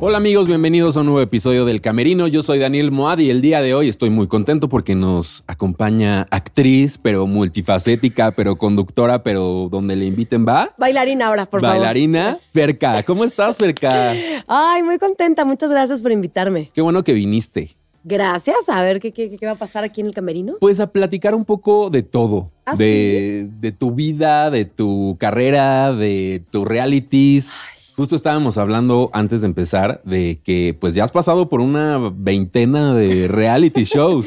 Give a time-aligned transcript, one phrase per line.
[0.00, 2.26] Hola amigos, bienvenidos a un nuevo episodio del Camerino.
[2.26, 6.26] Yo soy Daniel Moad y el día de hoy estoy muy contento porque nos acompaña
[6.30, 10.74] actriz, pero multifacética, pero conductora, pero donde le inviten va.
[10.76, 11.76] Bailarina ahora, por favor.
[11.76, 13.02] Bailarina, Ferca.
[13.04, 14.12] ¿Cómo estás, Ferca?
[14.46, 15.44] Ay, muy contenta.
[15.44, 16.70] Muchas gracias por invitarme.
[16.74, 17.70] Qué bueno que viniste.
[18.02, 18.68] Gracias.
[18.68, 20.56] A ver, ¿qué, qué, qué va a pasar aquí en el camerino?
[20.60, 22.50] Pues a platicar un poco de todo.
[22.66, 27.52] ¿Ah, de, de tu vida, de tu carrera, de tus realities.
[27.96, 32.94] Justo estábamos hablando antes de empezar de que pues ya has pasado por una veintena
[32.94, 34.26] de reality shows.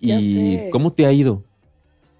[0.00, 1.42] ¿Y cómo te ha ido?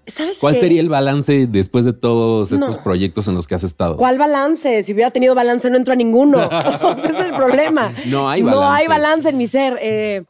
[0.05, 0.61] ¿Sabes ¿Cuál qué?
[0.61, 2.83] sería el balance después de todos estos No.
[2.83, 3.97] proyectos en los que has estado?
[3.97, 4.83] ¿Cuál balance?
[4.83, 6.43] Si hubiera tenido balance, no entro a ninguno.
[7.03, 7.91] Ese es el problema.
[8.05, 8.81] No hay No balance.
[8.83, 9.77] hay balance en mi ser.
[9.81, 10.23] Eh,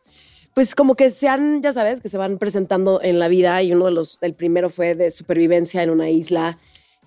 [0.55, 3.71] pues como que se han, ya sabes, que se van presentando en la vida y
[3.73, 6.57] uno de los, el primero fue de supervivencia en una isla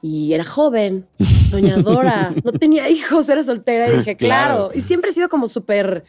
[0.03, 1.07] y era joven,
[1.51, 4.55] soñadora, no tenía hijos, era soltera y dije, Claro.
[4.69, 4.71] claro.
[4.75, 6.05] Y siempre he sido como súper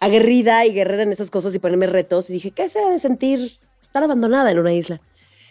[0.00, 2.98] aguerrida y guerrera en esas cosas y ponerme retos y dije, ¿qué se ha de
[2.98, 5.00] sentir estar abandonada en una isla?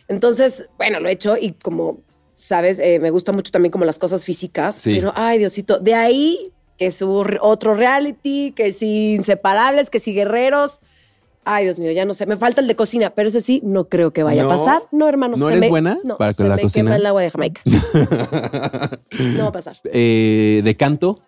[0.08, 2.02] Entonces, bueno, lo he hecho y como,
[2.34, 4.96] sabes, Eh, me gusta mucho también como las cosas físicas, Sí.
[4.96, 6.92] pero ay, Diosito, de ahí que
[7.24, 10.82] re- otro reality, que si inseparables, que si guerreros.
[11.46, 12.26] Ay, Dios mío, ya no sé.
[12.26, 14.52] Me falta el de cocina, pero ese sí no creo que vaya ¿No?
[14.52, 14.84] a pasar.
[14.92, 15.36] No, hermano.
[15.38, 16.86] ¿No se eres me- buena no, para se la me cocina?
[16.92, 17.62] quema el agua de Jamaica.
[19.38, 19.78] no va a pasar.
[19.86, 21.20] Eh, ¿De canto?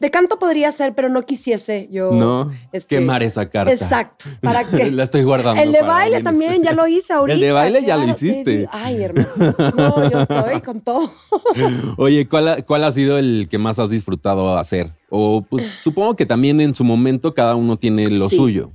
[0.00, 2.10] De canto podría ser, pero no quisiese yo.
[2.12, 2.50] no.
[2.72, 3.72] este, Quemar esa carta.
[3.72, 4.24] Exacto.
[4.42, 4.90] ¿Para qué?
[4.90, 5.62] La estoy guardando.
[5.62, 6.74] El de baile también, especial.
[6.76, 7.34] ya lo hice ahorita.
[7.34, 8.68] El de baile ya lo hiciste.
[8.72, 9.28] Ay, hermano.
[9.76, 11.10] No, yo estoy con todo.
[11.96, 14.90] Oye, ¿cuál ha, ¿cuál ha sido el que más has disfrutado hacer?
[15.10, 18.36] O pues supongo que también en su momento cada uno tiene lo Sí.
[18.36, 18.72] suyo.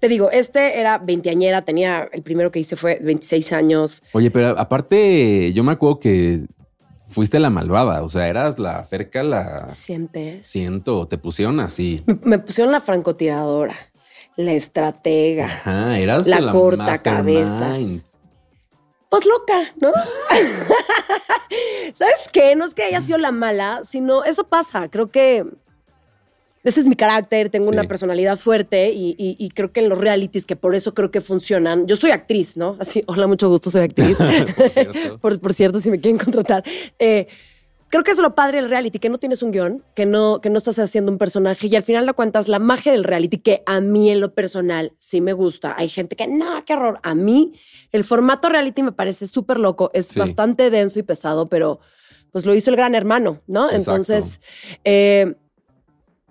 [0.00, 4.02] Te digo, este era veinteañera, tenía, el primero que hice fue 26 años.
[4.12, 6.42] Oye, pero aparte, yo me acuerdo que
[7.08, 10.46] fuiste la malvada, o sea, eras la cerca, la ¿Sientes?
[10.46, 12.04] siento, te pusieron así.
[12.06, 13.74] Me, me pusieron la francotiradora,
[14.36, 17.78] la estratega, Ajá, eras La corta cabezas.
[19.08, 19.90] pues loca, ¿no?
[21.94, 22.54] ¿Sabes qué?
[22.54, 24.88] No es que haya sido la mala, sino eso pasa.
[24.88, 25.44] Creo que
[26.68, 27.72] ese es mi carácter, tengo Sí.
[27.72, 31.10] una personalidad fuerte y, y- y creo que en los realities, que por eso creo
[31.10, 32.76] que funcionan, yo soy actriz, ¿no?
[32.78, 34.16] Así, hola, mucho gusto, soy actriz.
[34.56, 35.18] Por cierto.
[35.20, 36.62] por, por cierto, si me quieren contratar.
[36.98, 37.26] Eh,
[37.90, 40.50] creo que es lo padre del reality, que no tienes un guion, que no, que
[40.50, 43.62] no estás haciendo un personaje y al final de cuentas la magia del reality, que
[43.66, 45.74] a mí en lo personal sí me gusta.
[45.78, 47.00] Hay gente que, no, qué horror.
[47.02, 47.54] A mí
[47.92, 50.18] el formato reality me parece súper loco, es Sí.
[50.18, 51.80] bastante denso y pesado, pero
[52.30, 53.70] pues lo hizo el gran hermano, ¿no?
[53.70, 53.76] Exacto.
[53.92, 54.40] Entonces,
[54.84, 55.34] eh,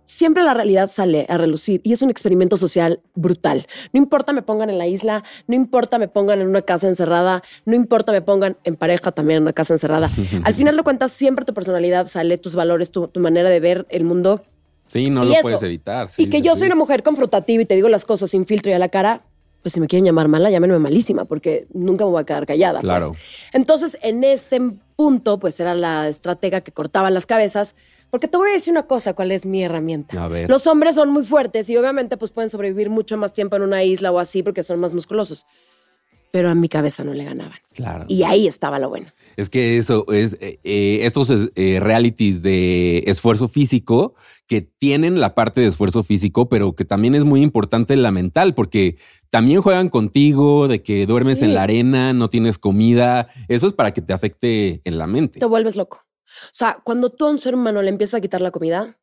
[0.08, 3.68] siempre la realidad sale a relucir y es un experimento social brutal.
[3.92, 7.44] No importa me pongan en la isla, no importa me pongan en una casa encerrada,
[7.66, 10.10] no importa me pongan en pareja también en una casa encerrada.
[10.46, 13.86] Al final de cuentas, siempre tu personalidad sale, tus valores, tu, tu manera de ver
[13.90, 14.42] el mundo.
[14.88, 15.42] Sí, no Y lo eso.
[15.42, 16.10] puedes evitar.
[16.10, 16.60] sí, y que sí, yo sí.
[16.60, 19.24] soy una mujer confrontativa y te digo las cosas sin filtro y a la cara.
[19.62, 22.76] Pues si me quieren llamar mala, llámenme malísima, porque nunca me voy a quedar callada.
[22.80, 22.84] pues.
[22.84, 23.12] Claro.
[23.52, 24.62] Entonces, en este
[24.96, 27.76] punto, pues era la estratega que cortaba las cabezas,
[28.18, 30.24] porque te voy a decir una cosa, ¿cuál es mi herramienta?
[30.24, 30.50] A ver.
[30.50, 33.84] Los hombres son muy fuertes y obviamente pues pueden sobrevivir mucho más tiempo en una
[33.84, 35.46] isla o así porque son más musculosos.
[36.32, 37.60] Pero a mi cabeza no le ganaban.
[37.76, 38.06] Claro.
[38.08, 39.06] Y ahí estaba lo bueno.
[39.36, 44.16] Es que eso es eh, eh, estos eh, realities de esfuerzo físico
[44.48, 48.56] que tienen la parte de esfuerzo físico, pero que también es muy importante la mental,
[48.56, 48.98] porque
[49.30, 51.46] también juegan contigo, de que duermes Sí.
[51.46, 53.28] en la arena, no tienes comida.
[53.48, 55.40] Eso es para que te afecte en la mente.
[55.40, 56.07] Te vuelves loco.
[56.46, 59.00] O sea, cuando tú a un ser humano le empiezas a quitar la comida,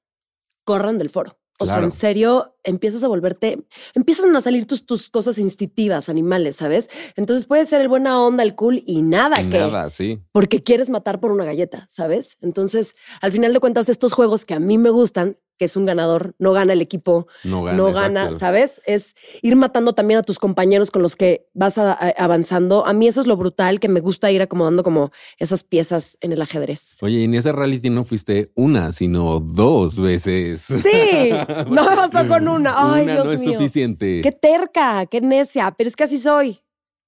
[0.64, 1.38] corran del foro.
[1.58, 1.80] O Claro.
[1.80, 3.64] sea, en serio, empiezas a volverte,
[3.94, 6.88] empiezan a salir tus, tus cosas instintivas, animales, ¿sabes?
[7.16, 9.58] Entonces puede ser el buena onda, el cool y nada Y que.
[9.58, 10.20] Nada, sí.
[10.32, 12.36] porque quieres matar por una galleta, ¿sabes?
[12.40, 15.84] Entonces, al final de cuentas, estos juegos que a mí me gustan, que es un
[15.86, 17.76] ganador, no gana el equipo, No gana.
[17.78, 18.82] no gana, ¿sabes?
[18.86, 22.84] Es ir matando también a tus compañeros con los que vas a- a- avanzando.
[22.84, 26.32] A mí eso es lo brutal, que me gusta ir acomodando como esas piezas en
[26.32, 26.96] el ajedrez.
[27.02, 30.60] Oye, y en ese reality no fuiste una, sino dos veces.
[30.62, 31.30] Sí,
[31.70, 32.53] no me bastó con una.
[32.56, 33.52] Ay, una Dios no es mío.
[33.54, 34.20] suficiente.
[34.22, 36.60] Qué terca, qué necia, pero es que así soy,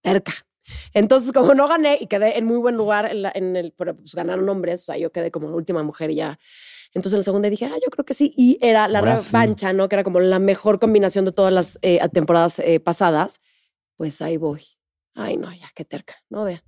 [0.02, 0.32] terca.
[0.94, 3.96] Entonces, como no gané y quedé en muy buen lugar, en, la- en el, pero
[3.96, 6.38] pues ganaron hombres, o sea, yo quedé como la última mujer y ya.
[6.93, 8.32] Entonces, en la segunda dije, ah, yo creo que sí.
[8.37, 9.31] Y era la Ahora sí.
[9.32, 9.88] revancha, ¿no?
[9.88, 13.40] Que era como la mejor combinación de todas las eh, temporadas eh, pasadas.
[13.96, 14.62] Pues ahí voy.
[15.14, 16.44] Ay, no, ya, qué terca, ¿no?
[16.44, 16.60] De,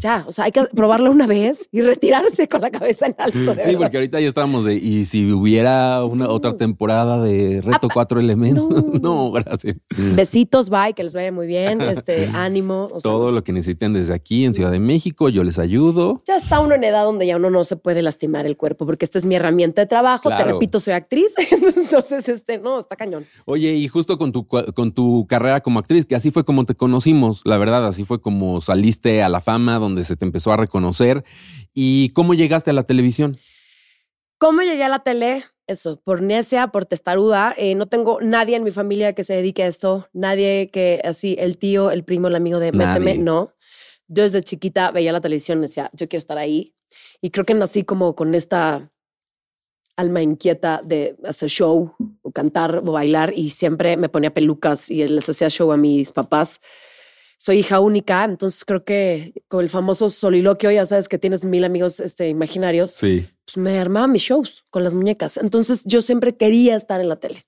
[0.00, 3.54] ya, o sea, hay que probarlo una vez y retirarse con la cabeza en alto.
[3.62, 8.18] sí, porque ahorita ya estamos de, y si hubiera una otra temporada de reto cuatro
[8.18, 9.30] elementos, no.
[9.30, 9.76] gracias.
[10.14, 12.88] Besitos, bye, que les vaya muy bien, este, ánimo.
[13.02, 16.22] Todo lo que necesiten desde aquí en Ciudad de México, yo les ayudo.
[16.26, 19.04] Ya está uno en edad donde ya uno no se puede lastimar el cuerpo, porque
[19.04, 21.32] esta es mi herramienta de trabajo, te repito, soy actriz,
[21.76, 23.24] entonces, este, no, está cañón.
[23.44, 26.74] Oye, y justo con tu, con tu carrera como actriz, que así fue como te
[26.74, 30.56] conocimos, la verdad, así fue como saliste a la fama donde se te empezó a
[30.56, 31.24] reconocer.
[31.72, 33.38] ¿Y cómo llegaste a la televisión?
[34.38, 35.44] ¿Cómo llegué a la tele?
[35.66, 37.54] Eso, por necia, por testaruda.
[37.56, 40.08] Eh, no tengo nadie en mi familia que se dedique a esto.
[40.12, 43.54] Nadie que así, el tío, el primo, el amigo de Méteme, no.
[44.08, 46.74] Yo desde chiquita veía la televisión y decía, yo quiero estar ahí.
[47.20, 48.90] Y creo que nací como con esta
[49.96, 55.06] alma inquieta de hacer show o cantar o bailar y siempre me ponía pelucas y
[55.06, 56.60] les hacía show a mis papás
[57.40, 61.64] soy hija única, entonces creo que con el famoso soliloquio, ya sabes que tienes mil
[61.64, 63.26] amigos este, imaginarios, sí.
[63.46, 65.38] pues me armaba mis shows con las muñecas.
[65.38, 67.46] Entonces yo siempre quería estar en la tele.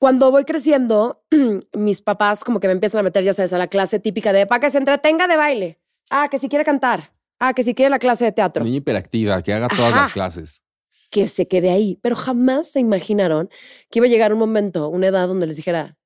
[0.00, 1.22] Cuando voy creciendo,
[1.72, 4.46] mis papás como que me empiezan a meter, ya sabes, a la clase típica de,
[4.46, 5.80] para que se entretenga de baile.
[6.10, 7.12] Ah, que si quiere cantar.
[7.38, 8.64] Ah, que si quiere la clase de teatro.
[8.64, 10.64] Niña hiperactiva, que haga todas las clases.
[11.10, 12.00] Que se quede ahí.
[12.02, 13.50] Pero jamás se imaginaron
[13.88, 15.96] que iba a llegar un momento, una edad donde les dijera,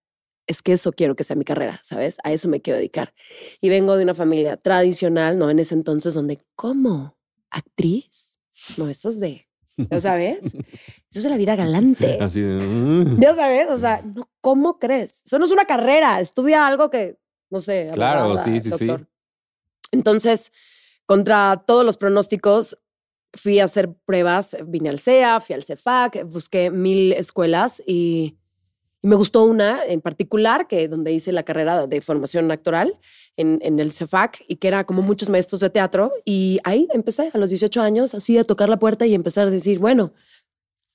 [0.46, 2.18] es que eso quiero que sea mi carrera, ¿sabes?
[2.24, 3.14] A eso me quiero dedicar.
[3.60, 5.50] Y vengo de una familia tradicional, ¿no?
[5.50, 7.16] En ese entonces, donde, ¿cómo?
[7.50, 8.30] ¿Actriz?
[8.76, 10.40] No, eso es de, ¿ya sabes?
[11.14, 12.18] Eso es la vida galante.
[12.20, 12.54] Así de...
[12.66, 13.20] Mm".
[13.20, 15.22] Ya sabes, o sea, no, ¿cómo crees?
[15.24, 17.18] Eso no es una carrera, estudia algo que,
[17.50, 17.90] no sé.
[17.92, 18.88] Claro, sí, sí, sí.
[19.92, 20.50] Entonces,
[21.06, 22.76] contra todos los pronósticos,
[23.32, 28.38] fui a hacer pruebas, vine al CEA, fui al CEFAC, busqué mil escuelas y
[29.04, 32.98] me gustó una en particular, que donde hice la carrera de formación actoral
[33.36, 36.12] en, en, el CEFAC y que era como muchos maestros de teatro.
[36.24, 39.50] Y ahí empecé a los 18 años, así a tocar la puerta y empezar a
[39.50, 40.12] decir, bueno,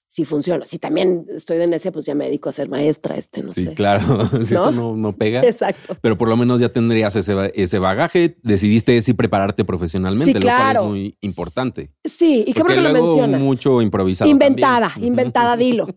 [0.09, 0.65] si funciona.
[0.65, 3.63] Si también estoy de necia, pues ya me dedico a ser maestra, este, no sí,
[3.63, 3.75] sé.
[3.75, 4.25] claro.
[4.43, 5.41] si esto no, no, pega.
[5.41, 5.95] Exacto.
[6.01, 8.35] Pero por lo menos ya tendrías ese, ese bagaje.
[8.41, 10.81] Decidiste sí prepararte profesionalmente, sí, claro.
[10.81, 11.91] lo cual es muy importante.
[12.03, 13.39] Sí, y qué bueno que lo mencionas.
[13.39, 14.29] mucho improvisado.
[14.29, 15.87] Inventada, inventada, dilo.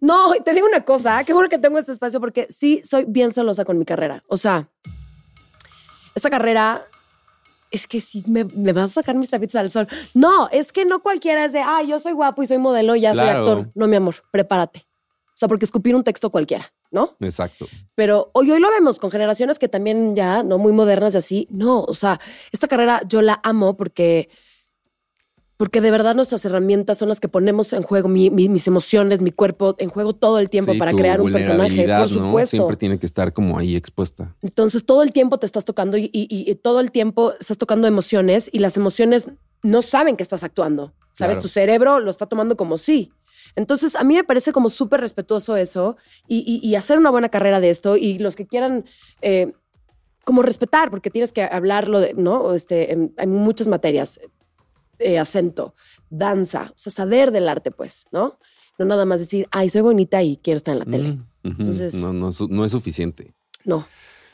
[0.00, 3.32] No, te digo una cosa, qué bueno que tengo este espacio porque sí soy bien
[3.32, 4.24] celosa con mi carrera.
[4.28, 4.70] O sea,
[6.14, 6.86] esta carrera
[7.70, 9.86] es que si me, vas a sacar mis trapitos al sol.
[10.14, 13.02] No, es que no cualquiera es de, ah, yo soy guapo y soy modelo y
[13.02, 13.70] ya soy actor.
[13.74, 14.86] No, mi amor, prepárate.
[15.28, 17.16] O sea, porque escupir un texto cualquiera, ¿no?
[17.20, 17.66] Exacto.
[17.94, 21.48] Pero hoy, hoy lo vemos con generaciones que también ya, no muy modernas y así.
[21.50, 22.18] No, o sea,
[22.50, 24.28] esta carrera yo la amo porque
[25.58, 29.74] porque de verdad nuestras herramientas son las que ponemos en juego, mis emociones, mi cuerpo,
[29.78, 32.56] en juego todo el tiempo para crear un personaje, por supuesto.
[32.56, 34.36] Siempre tiene que estar como ahí expuesta.
[34.40, 38.60] Entonces todo el tiempo te estás tocando y, todo el tiempo estás tocando emociones y
[38.60, 39.32] las emociones
[39.64, 41.40] no saben que estás actuando, ¿sabes?
[41.40, 43.10] Tu cerebro lo está tomando como sí.
[43.56, 45.96] Entonces, a mí me parece como súper respetuoso eso
[46.28, 48.84] y, hacer una buena carrera de esto y los que quieran...
[49.22, 49.52] Eh,
[50.24, 52.52] como respetar, porque tienes que hablarlo de, ¿no?
[52.52, 54.20] Este, hay muchas materias
[54.98, 55.74] eh, acento,
[56.10, 58.38] danza, o sea, saber del arte, pues, ¿no?
[58.78, 61.12] No nada más decir, ay, soy bonita y quiero estar en la tele.
[61.12, 63.34] Mm, Entonces, no, no, no es suficiente.
[63.64, 63.86] No,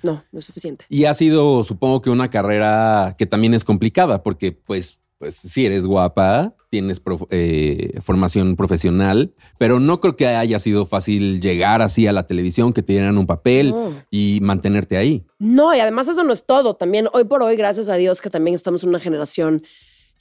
[0.02, 0.84] no, no es suficiente.
[0.88, 5.64] Y ha sido, supongo que una carrera que también es complicada, porque pues, pues si
[5.64, 7.00] eres guapa, tienes
[7.30, 12.72] eh, formación profesional, pero no creo que haya sido fácil llegar así a la televisión,
[12.72, 13.74] que te dieran un papel
[14.10, 15.24] y mantenerte ahí.
[15.38, 16.74] No, y además eso no es todo.
[16.74, 19.62] También hoy por hoy, gracias a Dios, que también estamos en una generación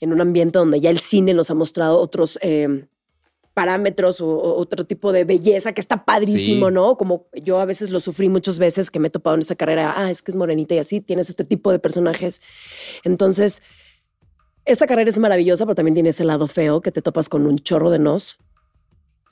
[0.00, 2.86] en un ambiente donde ya el cine nos ha mostrado otros eh,
[3.54, 6.96] parámetros o, otro tipo de belleza que está padrísimo, ¿no?
[6.96, 9.94] Como yo a veces lo sufrí muchas veces que me he topado en esa carrera,
[9.96, 12.42] ah, es que es morenita y así, tienes este tipo de personajes.
[13.04, 13.62] Entonces,
[14.64, 17.58] esta carrera es maravillosa, pero también tiene ese lado feo que te topas con un
[17.58, 18.38] chorro de nos,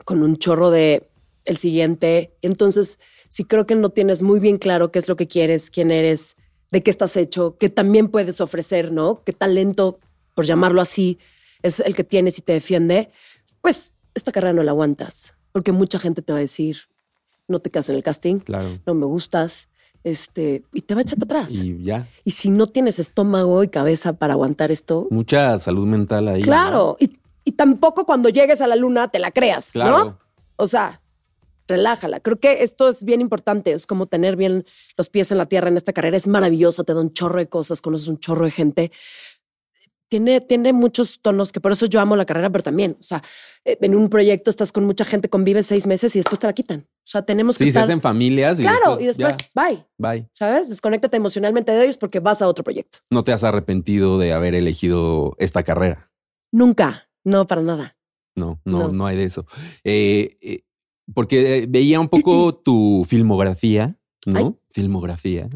[0.04, 1.11] con un chorro de
[1.45, 2.37] el siguiente.
[2.42, 5.90] Entonces, si creo que no tienes muy bien claro qué es lo que quieres, quién
[5.90, 6.37] eres,
[6.71, 9.23] de qué estás hecho, qué también puedes ofrecer, ¿no?
[9.25, 9.99] ¿Qué talento
[10.34, 11.18] por llamarlo así,
[11.62, 13.10] es el que tienes y te defiende,
[13.60, 15.34] pues esta carrera no la aguantas.
[15.52, 16.78] Porque mucha gente te va a decir,
[17.46, 18.80] no te quedas en el casting, claro.
[18.86, 19.68] no me gustas,
[20.04, 21.54] este, y te va a echar para atrás.
[21.54, 22.08] Y ya.
[22.24, 25.06] Y si no tienes estómago y cabeza para aguantar esto.
[25.10, 26.42] Mucha salud mental ahí.
[26.42, 26.96] Claro.
[26.98, 27.18] Y,
[27.56, 30.04] tampoco cuando llegues a la luna te la creas, claro.
[30.04, 30.18] ¿no?
[30.56, 31.02] O sea,
[31.68, 32.20] relájala.
[32.20, 33.72] Creo que esto es bien importante.
[33.72, 34.64] Es como tener bien
[34.96, 36.16] los pies en la tierra en esta carrera.
[36.16, 38.92] Es maravilloso, te da un chorro de cosas, conoces un chorro de gente
[40.12, 43.23] tiene, tiene muchos tonos que por eso yo amo la carrera, pero también, o sea,
[43.64, 46.52] eh, en un proyecto estás con mucha gente, convives seis meses y después te la
[46.52, 46.81] quitan.
[46.81, 47.87] O sea, tenemos que Sí, estar...
[47.87, 50.28] se hacen familias y claro, después, y después, ya, bye, bye.
[50.35, 50.69] ¿sabes?
[50.69, 52.99] Desconéctate emocionalmente de ellos porque vas a otro proyecto.
[53.11, 56.12] No te has arrepentido de haber elegido esta carrera.
[56.52, 57.97] Nunca, no, para nada.
[58.37, 58.92] No, no, No.
[58.92, 59.47] no, hay de eso.
[59.83, 60.61] Eh, eh,
[61.14, 64.38] porque veía un poco tu filmografía, ¿no?
[64.38, 64.55] Ay.
[64.71, 65.49] Filmografía.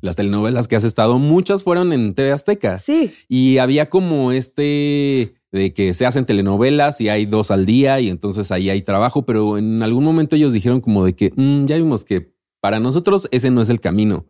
[0.00, 2.78] Las telenovelas que has estado, muchas fueron en TV Azteca.
[2.78, 8.00] Sí, Y había como este de que se hacen telenovelas y hay dos al día
[8.00, 11.64] y entonces ahí hay trabajo, pero en algún momento ellos dijeron como de que "Mm,
[11.66, 14.26] ya vimos que para nosotros ese no es el camino.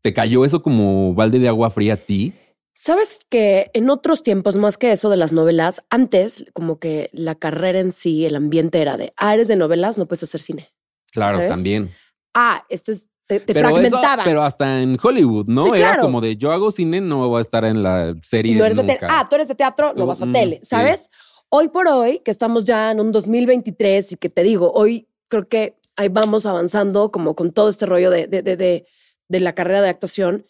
[0.00, 2.32] ¿Te cayó eso como balde de agua fría a ti?
[2.72, 7.34] Sabes que en otros tiempos, más que eso de las novelas, antes como que la
[7.34, 10.68] carrera en sí, el ambiente era de, ah, eres de novelas, no puedes hacer cine.
[11.12, 11.50] Claro, ¿Sabes?
[11.50, 11.90] también.
[12.32, 14.24] Ah, este es, te, te pero, eso- fragmentaban.
[14.24, 15.66] pero hasta en Hollywood, ¿no?
[15.66, 18.56] Sí, Era como de yo hago cine, no voy a estar en la serie.
[18.56, 18.98] No eres de nunca.
[18.98, 19.12] tele.
[19.12, 20.66] Ah, tú eres de teatro, no vas a mm, tele, sí.
[20.66, 21.08] ¿sabes?
[21.48, 25.48] Hoy por hoy, que estamos ya en un 2023 y que te digo, hoy creo
[25.48, 28.86] que ahí vamos avanzando como con todo este rollo de, de, de, de,
[29.28, 30.44] de la carrera de actuación.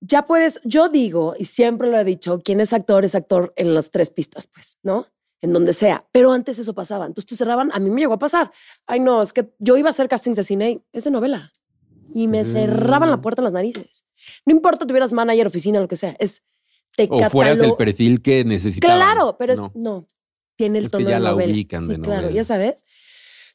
[0.00, 3.72] Ya puedes, yo digo, y siempre lo he dicho, quien es actor es actor en
[3.74, 5.06] las tres pistas, pues, ¿no?
[5.40, 6.06] En donde sea.
[6.12, 7.06] Pero antes eso pasaba.
[7.06, 8.50] Entonces te cerraban, a mí me llegó a pasar.
[8.86, 11.52] Ay, no, es que yo iba a hacer castings de cine y es de novela.
[12.12, 12.52] Y me Mm.
[12.52, 14.04] cerraban la puerta en las narices.
[14.46, 16.14] No importa, tuvieras manager, oficina, lo que sea.
[16.18, 16.42] Es
[16.96, 18.94] te O fueras el perfil que necesitaba.
[18.94, 19.72] Claro, pero es No.
[19.74, 20.06] no.
[20.56, 21.52] Tiene el Es que tono ya de la novela.
[21.52, 22.36] ubican sí, de claro, novela.
[22.36, 22.84] ya sabes.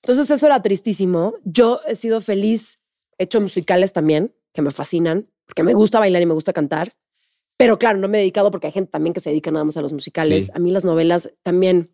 [0.03, 1.35] Entonces eso era tristísimo.
[1.45, 2.79] Yo he sido feliz,
[3.17, 6.93] he hecho musicales también que me fascinan, porque me gusta bailar y me gusta cantar.
[7.57, 9.77] Pero claro, no me he dedicado porque hay gente también que se dedica nada más
[9.77, 10.45] a los musicales.
[10.45, 10.51] Sí.
[10.53, 11.93] A mí las novelas también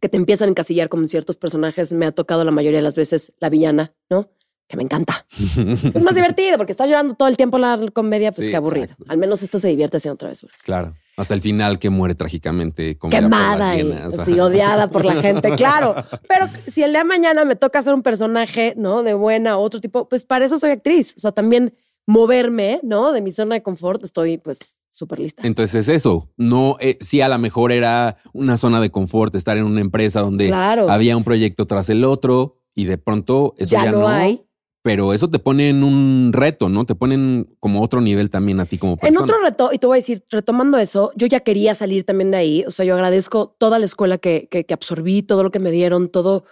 [0.00, 2.82] que te empiezan a encasillar como en ciertos personajes, me ha tocado la mayoría de
[2.82, 4.28] las veces la villana, ¿no?
[4.66, 5.26] Que me encanta.
[5.94, 8.84] Es más divertido porque estás llorando todo el tiempo la comedia, pues Sí, qué aburrido.
[8.84, 9.04] exacto.
[9.08, 10.56] Al menos esto se divierte haciendo travesuras.
[10.64, 10.94] Claro.
[11.16, 12.98] Hasta el final que muere trágicamente.
[13.10, 15.94] quemada y así, odiada por la gente, claro.
[16.28, 19.02] Pero si el día de mañana me toca hacer un personaje, ¿no?
[19.02, 21.14] De buena o otro tipo, pues para eso soy actriz.
[21.16, 21.74] O sea, también
[22.06, 23.12] moverme, ¿no?
[23.12, 25.46] De mi zona de confort, estoy pues súper lista.
[25.46, 26.30] Entonces es eso.
[26.36, 30.20] No, eh, sí, a lo mejor era una zona de confort, estar en una empresa
[30.20, 30.90] donde Claro.
[30.90, 34.42] había un proyecto tras el otro y de pronto eso ya, ya, no, hay.
[34.84, 36.84] Pero eso te pone en un reto, ¿no?
[36.84, 39.22] Te ponen como otro nivel también a ti como En persona.
[39.22, 42.36] otro reto, y te voy a decir, retomando eso, yo ya quería salir también de
[42.36, 42.64] ahí.
[42.66, 45.70] O sea, yo agradezco toda la escuela que, que, que absorbí, todo lo que me
[45.70, 46.44] dieron, todo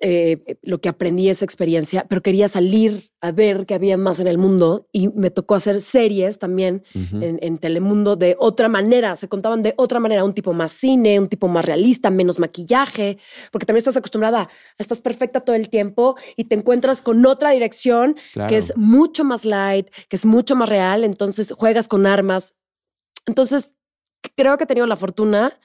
[0.00, 4.26] eh, lo que aprendí esa experiencia, pero quería salir a ver qué había más en
[4.26, 9.28] el mundo y me tocó hacer series también en, en Telemundo de otra manera, se
[9.28, 13.18] contaban de otra manera, un tipo más cine, un tipo más realista, menos maquillaje,
[13.52, 14.48] porque también estás acostumbrada, a-
[14.78, 18.50] estás perfecta todo el tiempo y te encuentras con otra dirección Claro.
[18.50, 22.54] que es mucho más light, que es mucho más real, entonces juegas con armas.
[23.26, 23.76] Entonces,
[24.36, 25.58] creo que he tenido la fortuna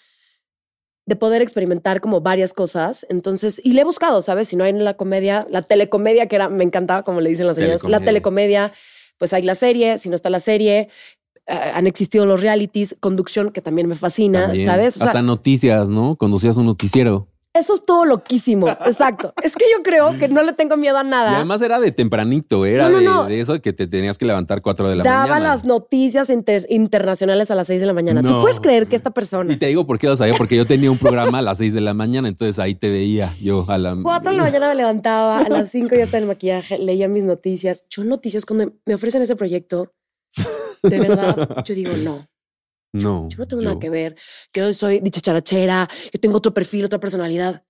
[1.06, 3.06] de poder experimentar como varias cosas.
[3.10, 4.48] Entonces, y le he buscado, ¿sabes?
[4.48, 7.48] Si no hay en la comedia, la telecomedia, que era, me encantaba, como le dicen
[7.48, 8.72] las señoras, la Telecomedia.
[9.18, 10.89] pues hay la serie, si no está la serie,
[11.48, 14.68] eh, han existido los realities, conducción, que también me fascina, También.
[14.68, 14.96] ¿sabes?
[14.96, 16.15] O sea, Hasta noticias, ¿no?
[16.15, 17.27] Conducías un noticiero.
[17.59, 19.33] Eso es todo loquísimo, exacto.
[19.43, 21.35] Es que yo creo que no le tengo miedo a Y nada.
[21.35, 23.25] además era de tempranito, era No, no, de, no.
[23.25, 25.39] de eso que te tenías que levantar cuatro de la Daba mañana.
[25.55, 28.21] las noticias inter- internacionales a las seis de la mañana.
[28.21, 30.65] ¿Tú puedes creer que esta persona Y te digo por qué lo sabía, porque yo
[30.65, 33.77] tenía un programa a las seis de la mañana, entonces ahí te veía yo a
[33.77, 33.95] la...
[34.01, 37.07] Cuatro de la mañana me levantaba, a las cinco ya estaba en el maquillaje, leía
[37.07, 37.85] mis noticias.
[37.89, 39.91] Yo noticias cuando me ofrecen ese proyecto,
[40.83, 42.27] de verdad, yo digo, no,
[42.93, 43.27] No.
[43.29, 44.15] yo no tengo yo- nada que ver.
[44.53, 47.63] Yo soy dicharachera, yo tengo otro perfil, otra personalidad.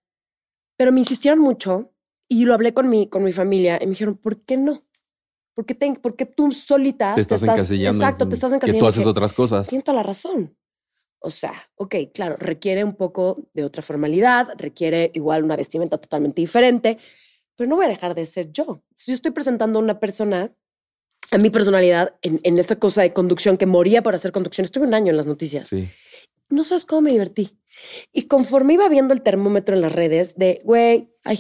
[0.78, 1.94] Pero me insistieron mucho
[2.30, 4.86] y lo hablé con mi, con mi familia y me dijeron, ¿por qué no?
[5.56, 8.02] ¿Por qué, te- por qué tú solita Te estás encasillando.
[8.02, 8.86] Exacto, te estás Que encasillando.
[8.86, 9.68] tú haces Dije, otras cosas.
[9.68, 10.56] Tiene toda la razón.
[11.22, 16.40] O sea, ok, claro, requiere un poco de otra formalidad, requiere igual una vestimenta totalmente
[16.40, 16.98] diferente,
[17.58, 18.82] pero no voy a dejar de ser yo.
[18.96, 20.56] Si yo estoy presentando a una persona,
[21.32, 24.86] a mi personalidad, en, en esta cosa de conducción que moría por hacer conducción, estuve
[24.88, 25.68] un año en las noticias.
[25.68, 25.90] Sí.
[26.50, 27.58] No sabes cómo me divertí.
[28.12, 31.38] Y conforme iba viendo el termómetro en las redes de, güey, ay,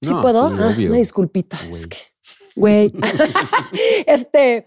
[0.00, 0.48] ¿sí No, puedo?
[0.50, 1.58] sí, Ah, una disculpita.
[1.58, 1.72] Güey.
[1.72, 1.96] Es que,
[2.54, 2.92] güey,
[4.06, 4.64] este,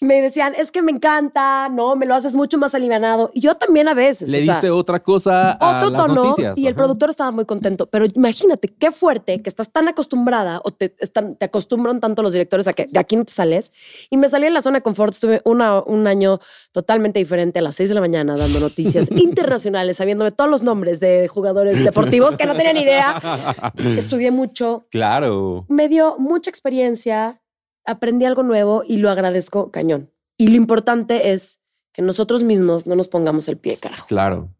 [0.00, 3.30] me decían, es que me encanta, no, me lo haces mucho más alivianado.
[3.34, 4.28] Y yo también a veces.
[4.28, 6.56] Le o sea, diste otra cosa a otro las tono noticias.
[6.58, 7.86] y el productor estaba muy contento.
[7.86, 12.32] Pero imagínate qué fuerte que estás tan acostumbrada o te, están, te acostumbran tanto los
[12.32, 13.72] directores a que de aquí no te sales.
[14.10, 15.12] Y me salí en la zona de confort.
[15.14, 16.40] Estuve una, un año
[16.72, 21.00] totalmente diferente a las 6 de la mañana dando noticias internacionales, sabiéndome todos los nombres
[21.00, 23.20] de jugadores deportivos que no tenía ni idea.
[23.96, 25.64] Estudié mucho, Claro.
[25.68, 27.40] me dio mucha experiencia,
[27.88, 30.10] aprendí algo nuevo y lo agradezco cañón.
[30.36, 31.58] Y lo importante es
[31.92, 34.06] que nosotros mismos no nos pongamos el pie, carajo.
[34.06, 34.54] Claro.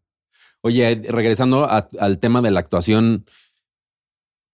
[0.61, 3.25] Oye, regresando a- al tema de la actuación,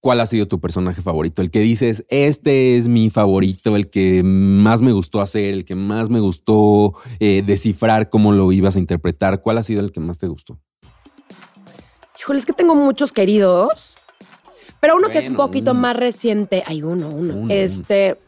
[0.01, 1.41] ¿cuál ha sido tu personaje favorito?
[1.41, 5.73] El que dices, este es mi favorito, el que más me gustó hacer, el que
[5.73, 9.41] más me gustó eh, descifrar cómo lo ibas a interpretar.
[9.41, 10.59] ¿Cuál ha sido el que más te gustó?
[12.19, 13.95] Híjole, es que tengo muchos queridos,
[14.79, 15.79] pero uno que es un poquito uno.
[15.81, 18.19] más reciente, hay uno, uno, Uno, este,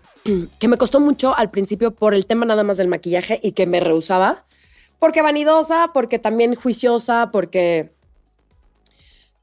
[0.59, 3.65] que me costó mucho al principio por el tema nada más del maquillaje y que
[3.67, 4.45] me rehusaba,
[4.99, 7.91] porque vanidosa, porque también juiciosa, porque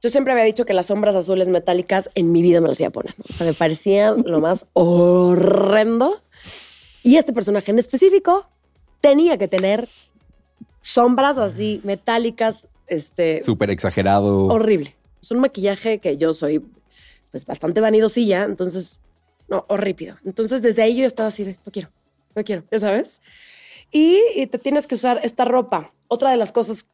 [0.03, 2.89] yo siempre había dicho que las sombras azules metálicas en mi vida me las iba
[2.89, 3.25] a poner, ¿no?
[3.29, 6.21] o sea, me parecían lo más horrendo.
[7.03, 8.49] Y este personaje en específico
[9.01, 9.89] tenía que tener
[10.81, 14.47] sombras así metálicas, este, Súper exagerado.
[14.47, 14.95] horrible.
[15.23, 16.63] Es un maquillaje que yo soy
[17.31, 19.01] pues bastante vanidosilla, entonces,
[19.49, 20.15] no, horrible.
[20.25, 21.91] Entonces desde ahí yo estaba así de, no quiero,
[22.35, 23.21] no quiero, ya sabes.
[23.91, 25.93] Y, y te tienes que usar esta ropa.
[26.09, 26.87] Otra de las cosas,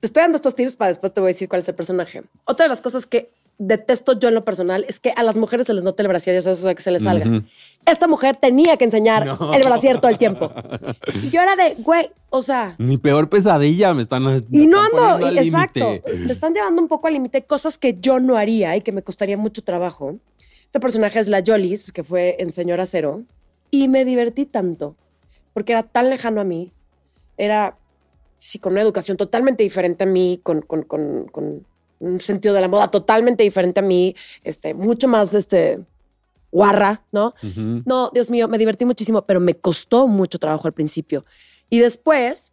[0.00, 2.22] te estoy dando estos tips para después te voy a decir cuál es el personaje.
[2.44, 3.30] Otra de las cosas que
[3.60, 6.36] detesto yo en lo personal es que a las mujeres se les note el brasier,
[6.36, 7.28] ya sabes, o sea, que se les salga.
[7.28, 7.42] Ujú.
[7.86, 9.52] Esta mujer tenía que enseñar No.
[9.52, 10.52] el brasier todo el tiempo.
[11.24, 14.22] Y yo era de, güey, o sea, Mi peor pesadilla me están.
[14.24, 16.00] me y no están ando, exacto.
[16.24, 19.02] Me están llevando un poco al límite cosas que yo no haría y que me
[19.02, 20.18] costaría mucho trabajo.
[20.68, 23.22] Este personaje es la Jolis, que fue en Señora Cero,
[23.70, 24.96] y me divertí tanto
[25.54, 26.72] porque era tan lejano a mí.
[27.38, 27.78] Era,
[28.36, 31.66] sí, con una educación totalmente diferente a mí, con, con, con, con
[32.00, 35.80] un sentido de la moda totalmente diferente a mí, este, mucho más, este,
[36.52, 37.34] guarra, ¿no?
[37.86, 41.24] No, Dios mío, me divertí muchísimo, pero me costó mucho trabajo al principio.
[41.70, 42.52] Y después,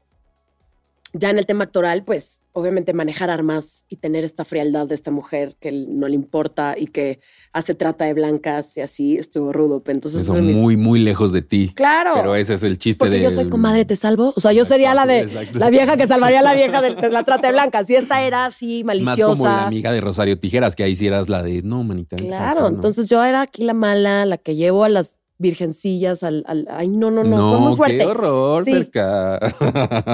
[1.17, 5.11] ya en el tema actoral, pues obviamente manejar armas y tener esta frialdad de esta
[5.11, 7.19] mujer que no le importa y que
[7.53, 9.81] hace trata de blancas y así estuvo rudo.
[9.81, 11.71] Pero Entonces, Eso mis- muy, muy lejos de ti.
[11.73, 12.11] Claro.
[12.15, 13.23] Pero ese es el chiste porque de.
[13.23, 14.33] yo soy comadre, te salvo.
[14.35, 15.57] O sea, yo sería la de Exacto.
[15.59, 17.89] la vieja que salvaría a la vieja de, de la trata de blancas.
[17.89, 19.31] Y esta era así Más maliciosa.
[19.37, 22.17] como la amiga de Rosario Tijeras, que ahí sí eras la de no, manita.
[22.17, 22.75] Claro, acá no".
[22.75, 26.87] entonces yo era aquí la mala, la que llevo a las virgencillas al, al- ay
[26.87, 28.89] no no no, fue muy fuerte qué horror, Sí.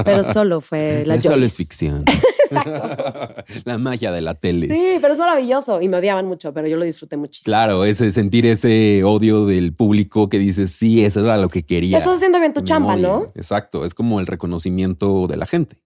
[0.06, 2.04] Pero solo fue la Eso solo es ficción.
[3.64, 4.68] la magia de la tele.
[4.68, 8.12] sí pero es maravilloso y me odiaban mucho pero yo lo disfruté muchísimo Claro, ese
[8.12, 11.98] sentir ese odio del público que dices, sí, eso era lo que quería.
[12.00, 13.02] estás haciendo bien tu Me chamba odien".
[13.04, 15.78] no Exacto, es como el reconocimiento de la gente.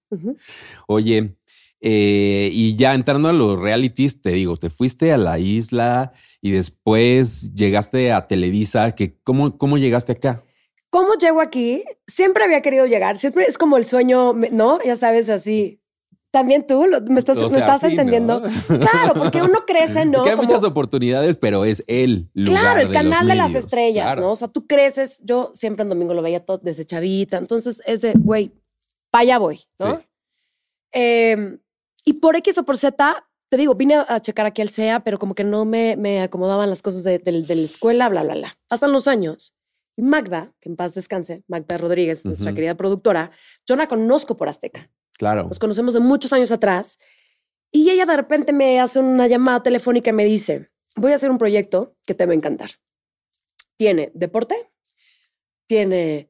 [0.87, 1.35] Oye,
[1.81, 6.51] eh, y ya entrando a los realities, te digo, te fuiste a la isla y
[6.51, 8.93] después llegaste a Televisa.
[8.95, 10.43] Que, ¿cómo, ¿Cómo llegaste acá?
[10.91, 15.27] cómo llego aquí siempre había querido llegar siempre es como el sueño no ya sabes
[15.29, 15.81] así
[16.31, 18.47] también tú lo- me estás O me estás sí, entendiendo ¿no?
[18.79, 22.79] claro porque uno crece no Porque hay Como- muchas oportunidades, pero es el lugar Claro,
[22.81, 24.21] el de canal los de las estrellas, Claro.
[24.21, 24.31] ¿no?
[24.31, 28.13] O sea, tú creces, yo siempre en domingo lo veía todo desde chavita, entonces ese,
[28.17, 28.53] güey,
[29.09, 29.97] para allá voy, ¿no?
[29.97, 30.03] Sí.
[30.93, 31.57] Eh,
[32.05, 35.19] y por X o por Z, te digo, vine a, checar aquí al CEA, pero
[35.19, 38.35] como que no me, me acomodaban las cosas de, de- de la escuela, bla, bla,
[38.35, 38.53] bla.
[38.67, 39.53] Pasan los años
[39.97, 42.55] y Magda, que en paz descanse, Magda Rodríguez, nuestra Ujú.
[42.55, 43.31] querida productora,
[43.65, 44.89] yo la conozco por Azteca.
[45.17, 45.43] Claro.
[45.45, 46.97] Nos conocemos de muchos años atrás.
[47.71, 51.29] Y ella de repente me hace una llamada telefónica y me dice, voy a hacer
[51.31, 52.71] un proyecto que te va a encantar.
[53.77, 54.71] Tiene deporte,
[55.67, 56.29] tiene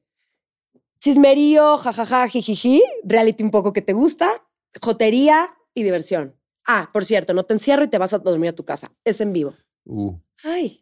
[0.99, 4.29] chismerío, jajaja, jijiji, reality un poco que te gusta,
[4.81, 6.35] jotería y diversión.
[6.65, 8.91] Ah, por cierto, no te encierro y te vas a dormir a tu casa.
[9.03, 9.53] Es en vivo.
[9.85, 10.79] Uh, Ay,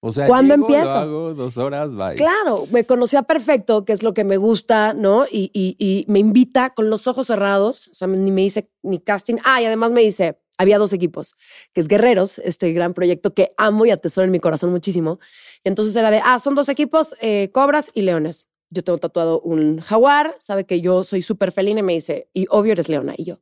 [0.00, 0.86] o sea, ¿Cuándo llego, empiezo?
[0.86, 2.16] Lo hago dos horas, bye.
[2.16, 5.26] Claro, me conocía perfecto, que es lo que me gusta, ¿no?
[5.30, 8.98] Y, y- y me invita con los ojos cerrados, o sea, ni me dice ni
[8.98, 9.36] casting.
[9.44, 11.34] Ah, y además me dice, había dos equipos,
[11.74, 15.20] que es Guerreros, este gran proyecto que amo y atesoro en mi corazón muchísimo.
[15.62, 18.48] Y entonces era de, ah, son dos equipos, eh, Cobras y Leones.
[18.70, 22.46] Yo tengo tatuado un jaguar, sabe que yo soy súper felina y me dice, y
[22.50, 23.14] obvio eres leona.
[23.16, 23.40] Y yo,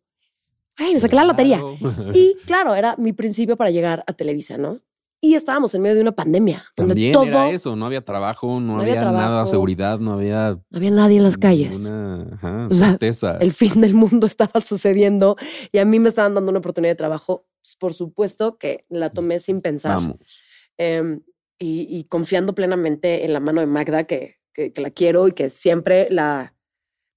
[0.79, 1.61] ay, me saqué la lotería.
[2.15, 4.81] Y claro, era mi principio para llegar a Televisa, ¿no?
[5.21, 8.61] Y estábamos en medio de una pandemia, donde También todo era eso, no había trabajo,
[8.61, 9.41] no, No había nada trabajo.
[9.41, 11.91] de seguridad, no había no había nadie en las calles.
[11.91, 13.37] ninguna, ajá, O sea, certeza.
[13.41, 15.37] el fin del mundo estaba sucediendo
[15.73, 17.47] y a mí me estaban dando una oportunidad de trabajo.
[17.61, 20.41] Pues, por supuesto que la tomé sin pensar Vamos.
[20.79, 21.21] Em,
[21.59, 25.33] y, y confiando plenamente en la mano de Magda, que, que- que la quiero y
[25.33, 26.55] que siempre la...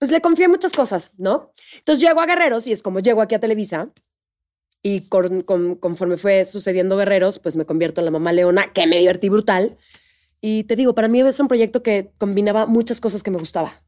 [0.01, 1.53] Pues le confié muchas cosas, ¿no?
[1.77, 3.91] Entonces llego a Guerreros y es como llego aquí a Televisa
[4.81, 8.87] y con- con- conforme fue sucediendo Guerreros, pues me convierto en la mamá leona, que
[8.87, 9.77] me divertí brutal.
[10.41, 13.83] Y te digo, para mí es un proyecto que combinaba muchas cosas que me gustaba.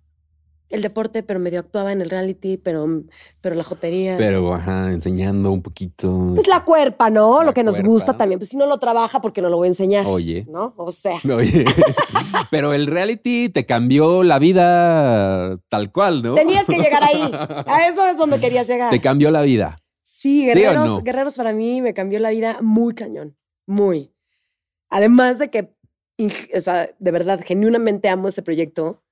[0.74, 3.04] El deporte, pero medio actuaba en el reality, pero,
[3.42, 4.18] pero la jotería.
[4.18, 6.32] Pero, ajá, enseñando un poquito.
[6.34, 7.40] Pues la cuerpa, ¿no?
[7.40, 7.90] La lo que nos cuerpa.
[7.90, 8.40] gusta también.
[8.40, 10.08] Pues si no lo trabaja, porque no lo voy a enseñar.
[10.08, 10.48] Oye.
[10.50, 10.74] ¿No?
[10.76, 11.20] O sea.
[11.32, 11.64] Oye,
[12.50, 16.34] pero el reality te cambió la vida tal cual, ¿no?
[16.34, 17.22] Tenías que llegar ahí.
[17.68, 18.90] A eso es donde querías llegar.
[18.90, 19.78] Te cambió la vida.
[20.02, 21.02] Sí, ¿Sí o Guerreros, no?
[21.04, 23.38] Guerreros para mí me cambió la vida muy cañón.
[23.68, 24.12] Muy.
[24.90, 25.76] Además de que,
[26.56, 29.03] o sea, de verdad, genuinamente amo ese proyecto,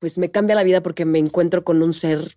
[0.00, 2.36] pues me cambia la vida porque me encuentro con un ser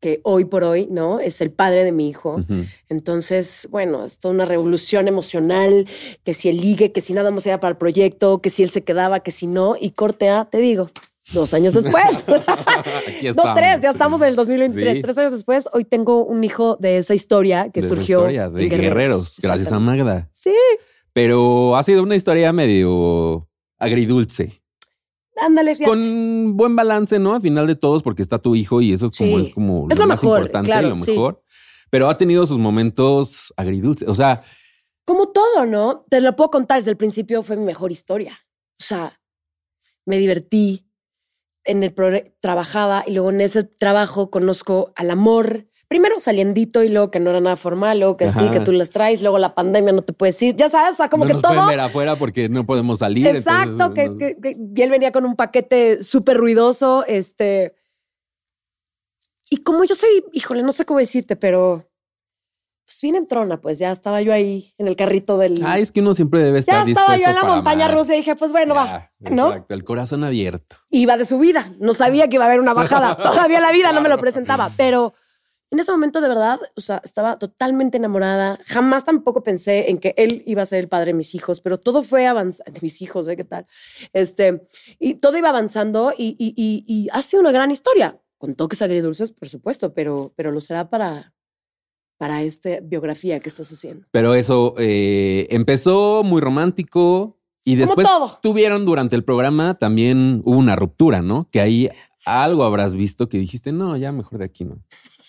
[0.00, 1.20] que hoy por hoy, ¿no?
[1.20, 2.42] Es el padre de mi hijo.
[2.90, 5.86] Entonces, bueno, es toda una revolución emocional,
[6.24, 8.68] que si el ligue, que si nada más era para el proyecto, que si él
[8.70, 10.90] se quedaba, que si no, y corte a, te digo,
[11.32, 12.04] dos años después.
[13.36, 14.94] No, tres, ya estamos en el 2023.
[14.94, 15.02] Sí.
[15.02, 18.50] Tres años después, hoy tengo un hijo de esa historia que De esa surgió historia,
[18.50, 19.78] de guerreros, gracias a.
[19.78, 20.28] Magda.
[20.32, 20.54] Sí,
[21.14, 24.63] Pero ha sido una historia medio agridulce.
[25.40, 25.90] Ándale, fíjate.
[25.90, 27.34] Con buen balance, ¿no?
[27.34, 29.46] Al final de todos, porque está tu hijo y eso como Sí.
[29.48, 31.10] es como Es lo más mejor, importante, claro, lo sí.
[31.10, 31.42] mejor.
[31.90, 34.08] Pero ha tenido sus momentos agridulces.
[34.08, 34.42] O sea,
[35.06, 36.06] Como todo, ¿no?
[36.08, 38.38] Te lo puedo contar desde el principio, fue mi mejor historia.
[38.80, 39.20] O sea,
[40.06, 40.88] me divertí,
[41.64, 41.94] en el
[42.40, 45.66] trabajaba y luego en ese trabajo conozco al amor.
[45.88, 48.50] Primero saliendito y luego que no era nada formal, luego que sí, Ajá.
[48.50, 50.56] que tú las traes, luego la pandemia no te puedes ir.
[50.56, 51.52] Ya sabes, o sea, como no que nos todo.
[51.52, 53.26] pueden ver afuera porque no podemos salir.
[53.28, 57.74] Exacto, entonces, que, no- que- que- y él venía con un paquete súper ruidoso, este.
[59.50, 61.88] Y como yo soy, híjole, no sé cómo decirte, pero
[62.86, 65.54] pues bien en trona, pues ya estaba yo ahí en el carrito del.
[65.64, 67.98] Ah, es que uno siempre debe estar ya estaba yo en la montaña amar.
[67.98, 69.48] rusa y dije, pues bueno, va, ¿no?
[69.48, 70.76] Exacto, el corazón abierto.
[70.90, 73.16] Iba de subida, no sabía que iba a haber una bajada,
[73.48, 75.14] todavía la vida no me lo presentaba, pero
[75.74, 80.14] en ese momento de verdad, o sea, estaba totalmente enamorada, jamás tampoco pensé en que
[80.16, 83.02] él iba a ser el padre de mis hijos, pero todo fue avanzando, de mis
[83.02, 83.36] hijos, ¿eh?
[83.36, 83.66] ¿Qué tal?
[84.12, 84.68] Este,
[85.00, 88.82] y todo iba avanzando y, y, y, y ha sido una gran historia, con toques
[88.82, 91.34] agridulces, por supuesto, pero, pero lo será para,
[92.18, 94.06] para esta biografía que estás haciendo.
[94.12, 98.38] Pero eso eh, empezó muy romántico y después todo.
[98.42, 101.48] tuvieron durante el programa también hubo una ruptura, ¿no?
[101.50, 101.88] Que ahí
[102.24, 104.78] algo habrás visto que dijiste, no, ya mejor de aquí no.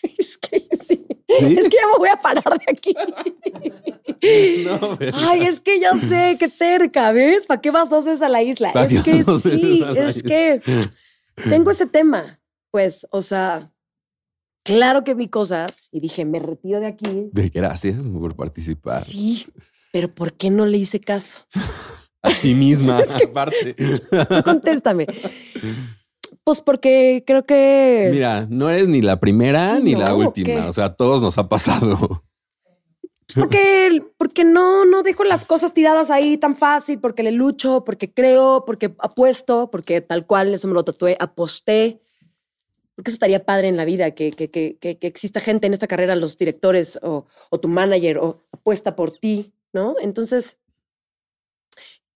[0.18, 1.06] Es que sí,
[1.40, 1.56] ¿Sí?
[1.58, 2.94] es que ya me voy a parar de aquí.
[4.66, 7.46] No, Ay, es que ya sé, qué terca, ¿ves?
[7.46, 8.72] ¿Para qué vas dos veces a la isla?
[8.74, 10.28] ¿Pa' Es que sí, es isla?
[10.30, 10.62] que
[11.50, 12.40] tengo ese tema.
[12.72, 13.72] Pues, o sea,
[14.64, 17.30] claro que vi cosas y dije, me retiro de aquí.
[17.32, 19.02] De gracias por participar.
[19.04, 19.46] Sí,
[19.92, 21.38] pero ¿por qué no le hice caso?
[22.24, 23.74] A ti misma, Es que- aparte.
[23.76, 25.06] Tú contéstame.
[26.46, 28.10] Pues porque creo que...
[28.12, 30.68] Mira, no eres ni la primera Sí, ni no, la ¿o última.
[30.68, 32.24] O sea, a todos nos ha pasado.
[33.34, 38.14] Porque, porque no, no dejo las cosas tiradas ahí tan fácil, porque le lucho, porque
[38.14, 42.00] creo, porque apuesto, porque tal cual, eso me lo tatué, aposté.
[42.94, 45.74] Porque eso estaría padre en la vida, que, que, que, que, que exista gente en
[45.74, 49.96] esta carrera, los directores o, o tu manager, o apuesta por ti, ¿no?
[50.00, 50.60] Entonces,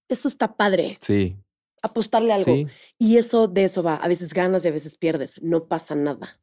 [0.07, 1.35] eso está padre, Sí,
[1.81, 2.53] apostarle algo.
[2.53, 2.67] sí.
[2.97, 3.95] Y eso de eso va.
[3.95, 5.41] A veces ganas y a veces pierdes.
[5.41, 6.39] No pasa nada.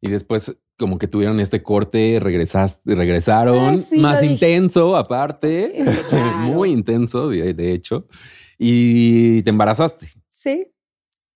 [0.00, 3.84] Y después, como que tuvieron este corte, regresaste, regresaron.
[3.84, 5.72] Sí, más intenso, aparte.
[5.76, 6.36] Sí, sí, claro.
[6.38, 8.06] Muy intenso, de, de hecho.
[8.58, 10.08] Y te embarazaste.
[10.30, 10.68] Sí.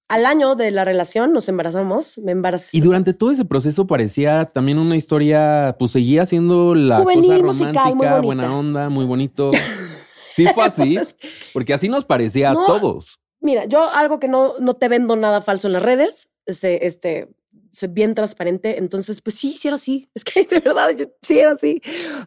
[0.08, 2.18] Al año de la relación nos embarazamos.
[2.18, 2.76] Me embaracé.
[2.76, 7.42] Y durante todo ese proceso parecía también una historia, pues seguía siendo la Juvenil, cosa
[7.42, 9.50] musical, romántica, muy buena onda, muy bonito.
[10.34, 10.98] Sí fue así,
[11.52, 12.62] porque así nos parecía No.
[12.62, 13.20] a todos.
[13.42, 17.28] Mira, yo algo que no, no te vendo nada falso en las redes, este,
[17.72, 20.08] soy bien transparente, entonces, pues sí, sí era así.
[20.14, 21.82] Es que de verdad, yo, sí era así.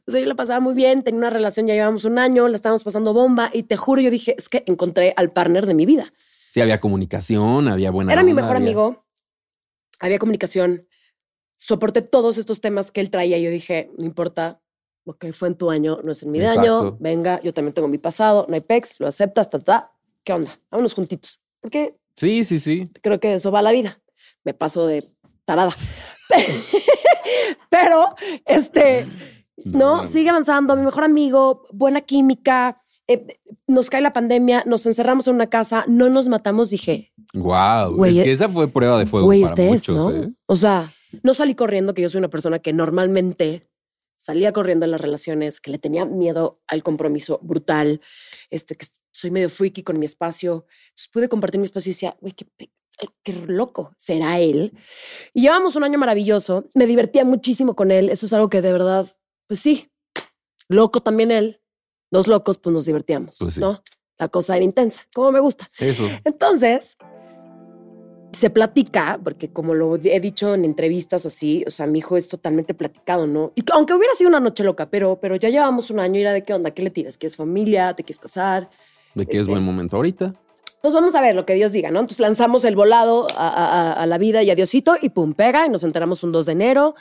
[0.07, 2.55] O sea, yo la pasaba muy bien, tenía una relación, ya llevábamos un año, la
[2.57, 5.85] estábamos pasando bomba y te juro, yo dije, es que encontré al partner de mi
[5.85, 6.11] vida.
[6.49, 9.05] Sí había comunicación, había buena Era mi mejor había- amigo,
[9.99, 10.87] había comunicación,
[11.57, 14.61] soporté todos estos temas que él traía y yo dije, no importa,
[15.05, 16.61] lo que fue en tu año no es en mi Exacto.
[16.61, 19.91] año, venga, yo también tengo mi pasado, no hay pex, lo aceptas, ta, ta,
[20.25, 20.59] ¿qué onda?
[20.69, 21.39] Vámonos juntitos.
[21.61, 22.89] Porque Sí, sí, sí.
[23.01, 24.01] creo que eso va la vida.
[24.43, 25.09] Me paso de
[25.45, 25.73] tarada.
[27.69, 29.05] Pero, este,
[29.65, 30.07] no, No.
[30.07, 30.75] sigue avanzando.
[30.75, 32.81] Mi mejor amigo, buena química.
[33.07, 33.25] eh,
[33.67, 36.69] nos cae la pandemia, nos encerramos en una casa, no nos matamos.
[36.71, 39.97] Dije, Wow, Güey, es que esa fue prueba de fuego güey, para este es, muchos,
[39.97, 40.11] ¿no?
[40.23, 40.33] ¿eh?
[40.47, 43.67] O sea, no salí corriendo, que yo soy una persona que normalmente
[44.17, 48.01] salía corriendo en las relaciones, que le tenía miedo al compromiso brutal,
[48.49, 50.65] este, que soy medio freaky con mi espacio.
[50.89, 52.45] Entonces pude compartir mi espacio y decía, güey, qué,
[53.23, 54.73] qué loco, ¿será él?
[55.33, 58.73] Y llevamos un año maravilloso, me divertía muchísimo con él, eso es algo que de
[58.73, 59.07] verdad,
[59.47, 59.89] pues sí,
[60.67, 61.61] loco también él,
[62.11, 63.61] dos locos, pues nos divertíamos, Pues sí.
[63.61, 63.81] ¿no?
[64.17, 65.69] La cosa era intensa, como me gusta.
[65.79, 66.07] Eso.
[66.25, 66.97] Entonces,
[68.33, 72.27] se platica, porque como lo he dicho en entrevistas así, o sea, mi hijo es
[72.27, 73.53] totalmente platicado, ¿no?
[73.55, 76.33] Y aunque hubiera sido una noche loca, pero, pero ya llevamos un año y era
[76.33, 77.17] de qué onda, ¿qué le tiras?
[77.17, 77.93] ¿Quieres familia?
[77.93, 78.69] ¿Te quieres casar?
[79.15, 80.33] ¿De qué es Este- buen momento ahorita?
[80.81, 81.99] Pues vamos a ver lo que Dios diga, ¿no?
[82.01, 85.33] Entonces lanzamos el volado a, a- a- a la vida y a Diosito y pum,
[85.33, 86.93] pega y nos enteramos un 2 de enero.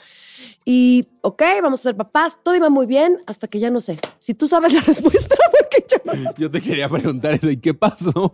[0.65, 3.99] Y, ok, vamos a ser papás, todo iba muy bien hasta que ya no sé.
[4.17, 5.85] Si tú sabes la respuesta, porque
[6.37, 7.51] yo te quería preguntar eso.
[7.51, 8.31] ¿Y qué pasó?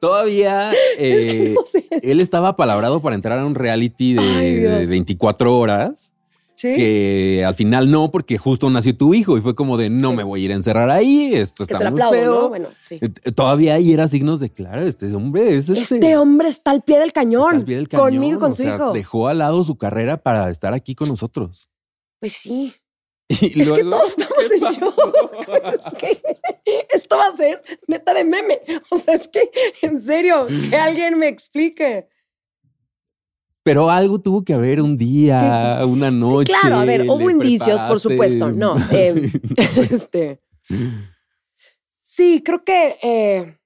[0.00, 1.86] Todavía eh, no sé.
[2.02, 6.12] él estaba palabrado para entrar a un reality de, Ay, de 24 horas.
[6.62, 6.74] ¿Sí?
[6.76, 10.16] Que al final no, porque justo nació tu hijo y fue como de no Sí.
[10.16, 11.34] me voy a ir a encerrar ahí.
[11.34, 12.34] Esto Que está muy aplaudo, feo.
[12.42, 12.48] ¿no?
[12.50, 13.00] Bueno, sí.
[13.00, 16.82] Eh, Todavía ahí era signos de claro, este hombre es este, Este hombre está al
[16.82, 17.46] pie del cañón.
[17.48, 18.92] está al pie del cañón, Conmigo y con o su sea, hijo.
[18.92, 21.68] Dejó al lado su carrera para estar aquí con nosotros.
[22.20, 22.72] Pues sí.
[23.28, 25.14] Y Es que todos estamos ¿qué en shock.
[25.80, 26.22] Es que
[26.92, 28.60] esto va a ser neta de meme.
[28.90, 29.50] O sea, es que,
[29.82, 32.08] en serio, que alguien me explique.
[33.64, 36.52] Pero algo tuvo que haber un día, una noche.
[36.52, 38.50] sí, claro, a ver, hubo indicios, por supuesto.
[38.50, 39.30] No, eh,
[39.90, 40.40] este.
[42.02, 43.58] Sí, creo que, eh,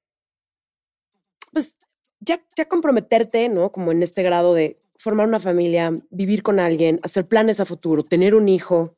[1.52, 1.76] pues,
[2.20, 3.72] ya, ya comprometerte, ¿no?
[3.72, 8.02] Como en este grado de formar una familia, vivir con alguien, hacer planes a futuro,
[8.02, 8.94] tener un hijo.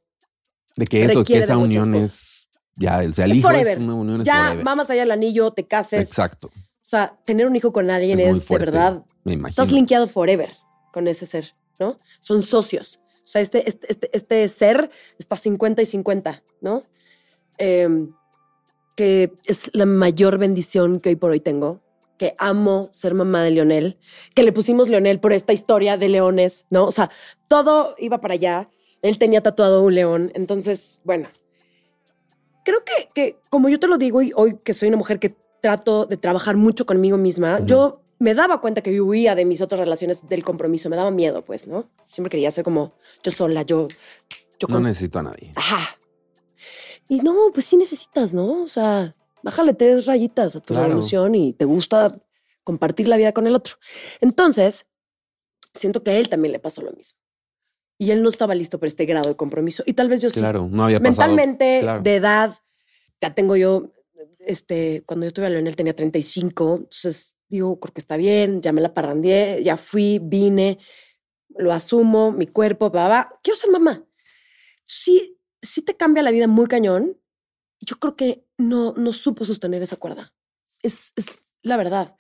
[0.77, 3.79] de que eso, que esa unión es ya, o sea, el Es hijo forever.
[3.79, 4.67] es una unión es Ya forever.
[4.69, 6.01] va más allá del anillo, te cases.
[6.01, 9.05] Exacto, O sea, tener un hijo con alguien Es es, de verdad.
[9.25, 9.49] me imagino.
[9.49, 10.51] Estás linkeado forever
[10.93, 11.99] con ese ser, ¿no?
[12.21, 13.01] Son socios.
[13.29, 16.85] O sea, este, este, este, este ser está 50 y 50, ¿no?
[17.59, 18.15] Em,
[18.97, 21.81] que es la mayor bendición que hoy por hoy tengo.
[22.17, 23.99] Que amo ser mamá de Leonel.
[24.35, 26.87] Que le pusimos Leonel por esta historia de leones, ¿no?
[26.87, 27.11] O sea,
[27.49, 28.71] todo iba para allá.
[29.03, 30.33] Él tenía tatuado un león.
[30.35, 31.29] Entonces, bueno.
[32.65, 35.37] Creo que, que como yo te lo digo, y hoy que soy una mujer que
[35.61, 39.79] trato de trabajar mucho conmigo misma, yo me daba cuenta que huía de mis otras
[39.81, 41.91] relaciones del compromiso, me daba miedo, pues, ¿no?
[42.07, 43.89] Siempre quería ser como yo sola, yo,
[44.59, 45.53] yo No con- necesito a nadie.
[45.57, 45.97] Ajá.
[47.09, 48.63] Y no, pues sí necesitas, ¿no?
[48.63, 50.89] O sea, bájale tres rayitas a tu Claro.
[50.89, 52.19] revolución y te gusta
[52.65, 53.77] compartir la vida con el otro.
[54.21, 54.85] Entonces,
[55.75, 57.19] siento que a él también le pasó lo mismo.
[57.99, 59.83] Y él no estaba listo para este grado de compromiso.
[59.87, 61.29] Y tal vez yo sí Claro, no había pasado.
[61.33, 62.03] mentalmente, claro.
[62.03, 62.55] de edad,
[63.21, 63.91] ya tengo yo,
[64.41, 68.73] este, cuando yo tuve a Leonel tenía 35, entonces digo, creo que está bien, ya
[68.73, 70.79] me la parrandeé, ya fui, vine,
[71.57, 74.05] lo asumo, mi cuerpo, va, va, quiero ser mamá.
[74.85, 77.19] Sí, sí te cambia la vida muy cañón.
[77.81, 80.35] Yo creo que no, no supo sostener esa cuerda.
[80.83, 82.17] Es, es la verdad.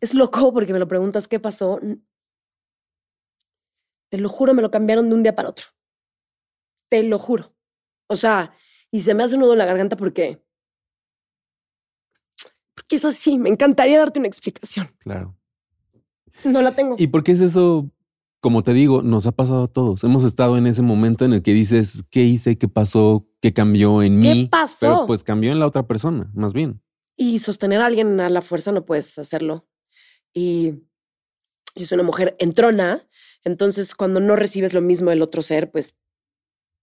[0.00, 1.80] Es loco porque me lo preguntas qué pasó.
[4.10, 5.66] Te lo juro, me lo cambiaron de un día para otro.
[6.90, 7.54] Te lo juro.
[8.06, 8.54] O sea,
[8.90, 10.43] y se me hace un nudo en la garganta porque.
[12.84, 13.38] Porque es así.
[13.38, 14.90] Me encantaría darte una explicación.
[14.98, 15.34] Claro.
[16.44, 16.96] No la tengo.
[16.98, 17.90] ¿Y por qué es eso?
[18.40, 20.04] Como te digo, nos ha pasado a todos.
[20.04, 22.58] Hemos estado en ese momento en el que dices, ¿qué hice?
[22.58, 23.26] ¿Qué pasó?
[23.40, 24.48] ¿Qué cambió en ¿Qué mí?
[24.50, 24.76] pasó?
[24.80, 26.82] Pero pues cambió en la otra persona, más bien.
[27.16, 29.66] Y sostener a alguien a la fuerza no puedes hacerlo.
[30.34, 30.74] Y
[31.74, 33.08] yo soy una mujer entrona,
[33.44, 35.96] entonces cuando no recibes lo mismo del otro ser, pues,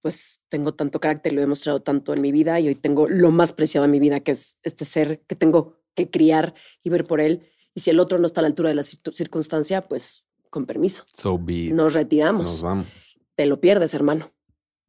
[0.02, 3.30] pues tengo tanto carácter, lo he demostrado tanto en mi vida y hoy tengo lo
[3.30, 7.04] más preciado en mi vida, que es este ser que tengo que criar y ver
[7.06, 7.47] por él.
[7.73, 10.65] Y si el otro no está a la altura de la circun- circunstancia, pues con
[10.65, 11.73] permiso, So be it.
[11.73, 12.43] nos retiramos.
[12.43, 12.88] Nos vamos.
[13.36, 14.32] Te lo pierdes, hermano.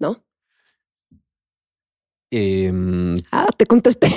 [0.01, 0.25] ¿No?
[2.31, 4.09] Em, Ah, te contesté.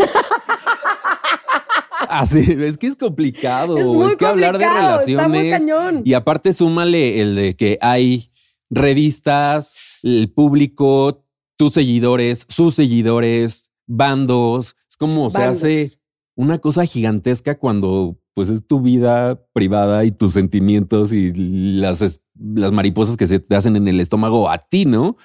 [2.10, 3.78] así, es que es complicado.
[3.78, 5.60] es muy que hablar de complicado, Está muy relaciones.
[5.60, 6.02] cañón.
[6.06, 8.32] Y aparte, súmale el de que hay
[8.70, 11.24] revistas, el público,
[11.58, 14.76] tus seguidores, sus seguidores, bandos.
[14.90, 15.92] Es como se hace
[16.36, 22.72] una cosa gigantesca cuando pues es tu vida privada y tus sentimientos y las, las
[22.74, 25.16] mariposas que se te hacen en el estómago a ti, ¿no?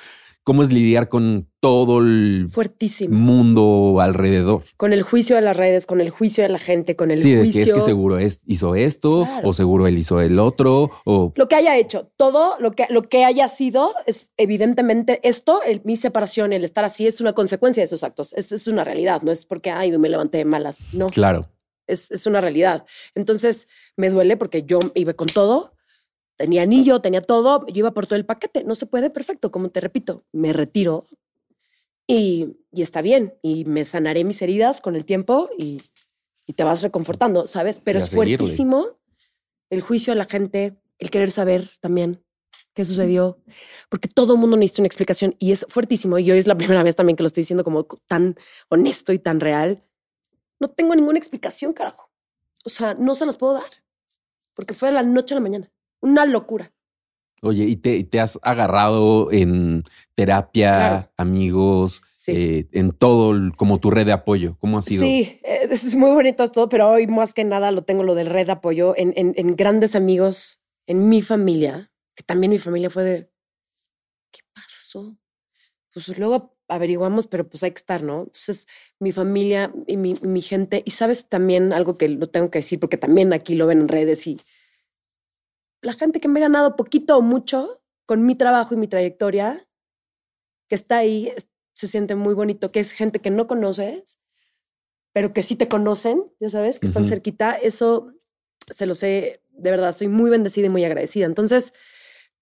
[0.42, 3.14] ¿Cómo es lidiar con todo el Fuertísimo.
[3.16, 4.62] mundo alrededor?
[4.78, 7.32] Con el juicio de las redes, con el juicio de la gente, con el sí,
[7.32, 7.52] de juicio.
[7.52, 9.48] que es que seguro es, hizo esto Claro.
[9.48, 13.02] o seguro él hizo el otro o Lo que haya hecho, todo lo que, lo
[13.02, 17.82] que haya sido, es evidentemente esto, el- mi separación, el estar así, es una consecuencia
[17.82, 18.32] de esos actos.
[18.32, 20.86] Es, es una realidad, no es porque, ay, me levanté de malas.
[20.94, 21.48] No, claro.
[21.86, 22.86] es, es una realidad.
[23.14, 25.74] Entonces, me duele porque yo iba con todo,
[26.40, 28.64] tenía anillo, tenía todo, yo iba por todo el paquete.
[28.64, 31.06] No se puede, perfecto, como te repito, me retiro
[32.06, 33.34] y, y está bien.
[33.42, 35.82] Y me sanaré mis heridas con el tiempo y,
[36.46, 37.78] y te vas reconfortando, ¿sabes?
[37.84, 38.38] Pero es seguirle.
[38.38, 38.86] fuertísimo
[39.68, 42.24] el juicio a la gente, el querer saber también
[42.72, 43.38] qué sucedió,
[43.90, 46.18] porque todo el mundo necesita una explicación y es fuertísimo.
[46.18, 48.34] Y hoy es la primera vez también que lo estoy diciendo como tan
[48.70, 49.84] honesto y tan real.
[50.58, 52.10] No tengo ninguna explicación, carajo.
[52.64, 53.70] O sea, no se las puedo dar.
[54.54, 55.70] porque fue de la noche a la mañana.
[56.00, 56.72] Una locura.
[57.42, 59.84] Oye, ¿y te, te has agarrado en
[60.14, 61.12] terapia, Claro.
[61.16, 62.32] amigos, Sí.
[62.32, 64.56] eh, en todo como tu red de apoyo?
[64.60, 65.02] ¿Cómo ha sido?
[65.02, 68.26] Sí, eh, es muy bonito esto, pero hoy más que nada lo tengo lo del
[68.26, 72.90] red de apoyo en, en- en grandes amigos, en mi familia, que también mi familia
[72.90, 73.30] fue de,
[74.32, 75.16] ¿qué pasó?
[75.94, 78.18] Pues luego averiguamos, pero pues hay que estar, ¿no?
[78.20, 82.58] Entonces, mi familia y mi, mi gente, y sabes también algo que lo tengo que
[82.58, 84.40] decir, porque también aquí lo ven en redes y
[85.82, 89.68] la gente que me ha ganado poquito o mucho con mi trabajo y mi trayectoria,
[90.68, 91.32] que está ahí,
[91.74, 94.18] se siente muy bonito, que es gente que no conoces,
[95.12, 97.10] pero que sí te conocen, ya sabes, que están Ujú.
[97.10, 98.12] cerquita, eso
[98.70, 101.26] se lo sé, de verdad, soy muy bendecida y muy agradecida.
[101.26, 101.74] Entonces,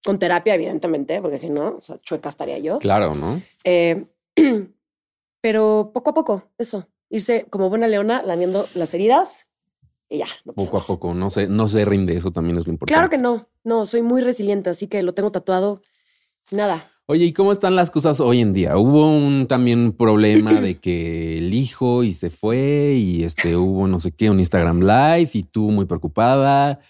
[0.03, 2.79] con terapia, evidentemente, porque si no, o sea, chueca estaría yo.
[2.79, 3.41] Claro, ¿no?
[3.63, 4.05] Eh,
[5.41, 9.48] pero poco a poco, eso, irse como buena leona lamiendo las heridas
[10.09, 10.27] y ya.
[10.45, 11.13] no Poco a poco.
[11.13, 12.93] No se, no se rinde, eso también es lo importante.
[12.93, 15.81] Claro que no, no, soy muy resiliente, así que lo tengo tatuado.
[16.51, 18.77] Nada, Oye, ¿y cómo están las cosas hoy en día?
[18.77, 23.99] Hubo un también problema de que el hijo y se fue y este hubo no
[23.99, 26.81] sé qué, un Instagram Live y tú muy preocupada.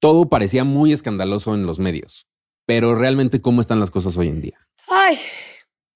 [0.00, 2.26] Todo parecía muy escandaloso en los medios.
[2.66, 4.58] Pero realmente, ¿cómo están las cosas hoy en día?
[4.88, 5.16] Ay,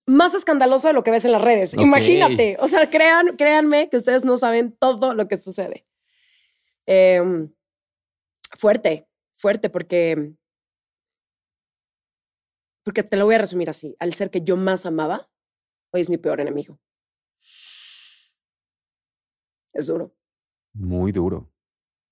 [0.06, 1.74] más escandaloso de lo que ves en las redes.
[1.74, 2.56] Imagínate.
[2.60, 5.84] O sea, crean, créanme que ustedes no saben todo lo que sucede.
[6.92, 7.54] Em,
[8.56, 10.34] fuerte, fuerte, porque.
[12.84, 13.94] Porque te lo voy a resumir así.
[14.00, 15.30] Al ser que yo más amaba,
[15.92, 16.80] hoy es mi peor enemigo.
[19.72, 20.16] Es duro.
[20.72, 21.52] Muy duro.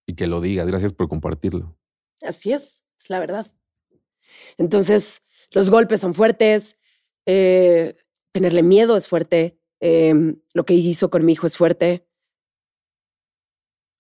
[0.07, 0.69] Y que lo digas.
[0.69, 1.77] Gracias por compartirlo.
[2.23, 3.49] Así es, es la verdad.
[4.59, 6.79] Entonces, los golpes son fuertes,
[7.27, 7.97] eh,
[8.33, 10.15] tenerle miedo es fuerte, eh,
[10.55, 12.08] lo que hizo con mi hijo es fuerte.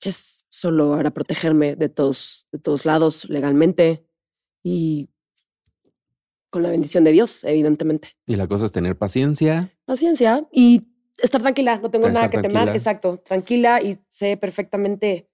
[0.00, 4.06] Es solo para protegerme de todos, de todos lados legalmente
[4.62, 5.10] y
[6.50, 8.16] con la bendición de Dios, evidentemente.
[8.26, 9.72] Y la cosa es tener paciencia.
[9.84, 12.74] Paciencia y estar tranquila, no tengo nada que tranquila.
[12.74, 15.28] exacto, tranquila y sé perfectamente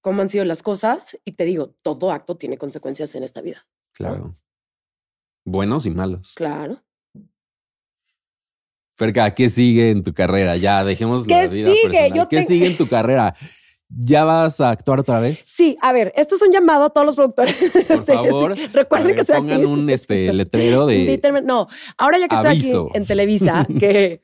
[0.00, 3.66] cómo han sido las cosas y te digo, todo acto tiene consecuencias en esta vida.
[3.94, 4.36] Claro.
[5.44, 6.34] Buenos y malos.
[6.36, 6.82] Claro.
[8.96, 10.56] Ferca, ¿qué sigue en tu carrera?
[10.56, 11.82] Ya dejemos la ¿Qué vida sigue?
[11.90, 12.18] personal.
[12.18, 13.34] Yo ¿Qué sigue en tu carrera?
[13.88, 15.38] ¿Ya vas a actuar otra vez?
[15.44, 17.54] Sí, a ver, esto es un llamado a todos los productores.
[17.88, 19.64] Por Este, favor, sí, recuerden ver, que estoy pongan aquí.
[19.66, 21.20] un este, letrero de.
[21.44, 21.68] No,
[21.98, 22.66] ahora ya que Aviso.
[22.66, 24.22] estoy aquí en Televisa, que,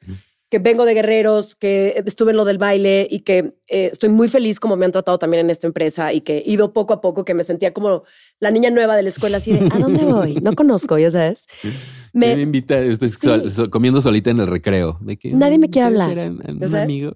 [0.49, 4.29] que vengo de Guerreros, que estuve en lo del baile y que eh, estoy muy
[4.29, 7.01] feliz como me han tratado también en esta empresa y que he ido poco a
[7.01, 8.03] poco, que me sentía como
[8.41, 10.35] la niña nueva de la escuela, así de, ¿a dónde voy?
[10.43, 11.45] No conozco, ya sabes.
[12.13, 13.19] me, Me, invita, estoy Sí.
[13.21, 14.99] sol- sol- comiendo solita en el recreo.
[15.01, 16.85] De que, Nadie me "Mm, quiere ¿puedes hablar", ser an- an- ¿ya un sabes?
[16.85, 17.13] amigo.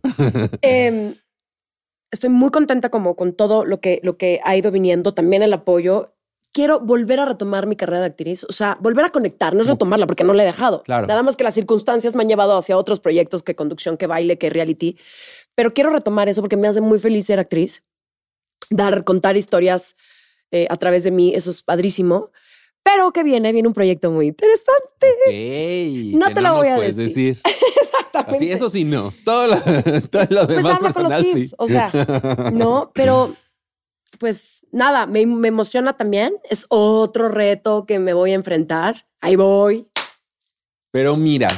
[0.62, 1.14] Em,
[2.14, 5.52] estoy muy contenta como con todo lo que, lo que ha ido viniendo, también el
[5.52, 6.14] apoyo.
[6.52, 9.66] Quiero volver a retomar mi carrera de actriz, o sea, volver a conectar, no es
[9.66, 10.84] retomarla porque no la he dejado.
[10.84, 11.08] Claro.
[11.08, 14.38] Nada más que las circunstancias me han llevado hacia otros proyectos que conducción, que baile,
[14.38, 14.96] que reality.
[15.56, 17.82] Pero quiero retomar eso porque me hace muy feliz ser actriz.
[18.70, 19.96] Dar, contar historias
[20.52, 22.30] eh, a través de mí, eso es padrísimo.
[22.84, 25.08] Pero que viene, viene un proyecto muy interesante.
[25.26, 27.40] Ok, No que te lo nos voy a puedes decir.
[28.14, 29.12] Así, eso sí, no.
[29.24, 29.60] Todo lo,
[30.10, 31.50] todo lo Pues demás habla con los personal, sí.
[31.58, 31.90] o sea,
[32.52, 33.34] No, pero
[34.18, 36.36] pues nada, me, me emociona también.
[36.48, 39.06] Es otro reto que me voy a enfrentar.
[39.20, 39.88] Ahí voy.
[40.90, 41.48] Pero mira,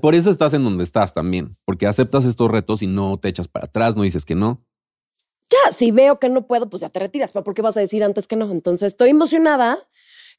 [0.00, 3.48] por eso estás en donde estás también, porque aceptas estos retos y no te echas
[3.48, 4.64] para atrás, no dices que no.
[5.50, 7.30] Ya, si veo que no puedo, pues ya te retiras.
[7.30, 8.50] Pero ¿por qué vas a decir antes que no?
[8.50, 9.78] Entonces estoy emocionada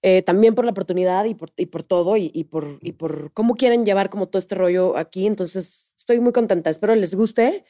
[0.08, 3.32] eh, también por la oportunidad y por, y por todo y, y por, y por
[3.34, 5.26] cómo quieren llevar como todo este rollo aquí.
[5.26, 6.70] Entonces estoy muy contenta.
[6.70, 7.66] Espero les guste.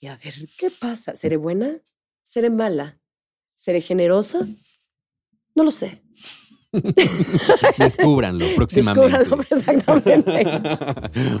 [0.00, 1.14] Y a ver, ¿qué pasa?
[1.14, 1.82] ¿Seré buena?
[2.22, 2.98] ¿Seré mala?
[3.52, 4.48] ¿Seré generosa?
[5.54, 6.00] No lo sé.
[7.78, 9.18] Descúbranlo próximamente.
[9.18, 10.46] Descúbranlo, exactamente.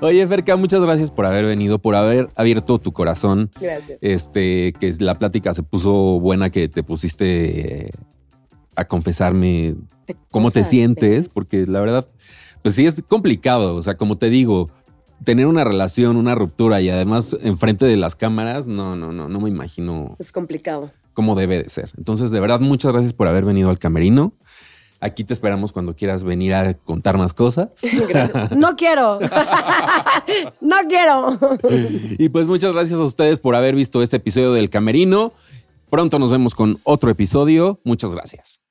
[0.02, 3.50] Oye, Ferca, muchas gracias por haber venido, por haber abierto tu corazón.
[3.58, 3.98] Gracias.
[4.02, 7.90] Este, que la plática se puso buena, que te pusiste
[8.76, 9.76] a confesarme
[10.30, 12.08] Cómo te sientes, porque la verdad,
[12.62, 13.74] pues sí es complicado.
[13.76, 14.70] O sea, como te digo,
[15.24, 19.40] tener una relación, una ruptura y además enfrente de las cámaras, no, no, no, no
[19.40, 20.90] me imagino Es complicado.
[21.14, 21.90] cómo debe de ser.
[21.96, 24.34] Entonces, de verdad, muchas gracias por haber venido al camerino.
[25.00, 27.68] Aquí te esperamos cuando quieras venir a contar más cosas.
[28.08, 28.52] Gracias.
[28.56, 29.18] No quiero.
[30.62, 31.38] no quiero.
[32.18, 35.34] Y pues muchas gracias a ustedes por haber visto este episodio del Camerino.
[35.90, 37.80] Pronto nos vemos con otro episodio.
[37.84, 38.63] Muchas gracias.